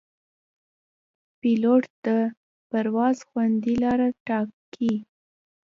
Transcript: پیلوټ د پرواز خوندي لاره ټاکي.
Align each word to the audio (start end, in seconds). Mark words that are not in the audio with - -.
پیلوټ 1.39 1.83
د 2.05 2.07
پرواز 2.69 3.17
خوندي 3.27 3.75
لاره 3.83 4.07
ټاکي. 4.27 4.95